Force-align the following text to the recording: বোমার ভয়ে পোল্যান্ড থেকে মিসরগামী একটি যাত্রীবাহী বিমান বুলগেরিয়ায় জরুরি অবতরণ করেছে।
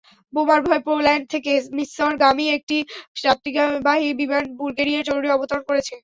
বোমার 0.33 0.59
ভয়ে 0.65 0.85
পোল্যান্ড 0.87 1.25
থেকে 1.33 1.51
মিসরগামী 1.77 2.45
একটি 2.57 2.77
যাত্রীবাহী 3.17 4.09
বিমান 4.19 4.43
বুলগেরিয়ায় 4.59 5.07
জরুরি 5.09 5.29
অবতরণ 5.31 5.63
করেছে। 5.69 5.93